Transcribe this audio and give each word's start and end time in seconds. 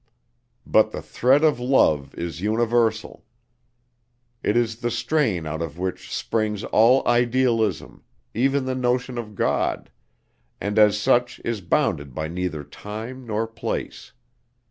But 0.65 0.89
the 0.89 1.01
thread 1.03 1.43
of 1.43 1.59
love 1.59 2.15
is 2.15 2.41
universal. 2.41 3.23
It 4.41 4.57
is 4.57 4.77
the 4.77 4.89
strain 4.89 5.45
out 5.45 5.61
of 5.61 5.77
which 5.77 6.11
springs 6.11 6.63
all 6.63 7.07
idealism 7.07 8.03
even 8.33 8.65
the 8.65 8.73
notion 8.73 9.19
of 9.19 9.35
God 9.35 9.91
and 10.59 10.79
as 10.79 10.99
such 10.99 11.39
is 11.45 11.61
bounded 11.61 12.15
by 12.15 12.27
neither 12.29 12.63
time 12.63 13.27
nor 13.27 13.45
place. 13.45 14.11